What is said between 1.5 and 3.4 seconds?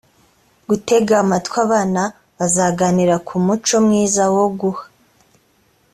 abana bazaganira ku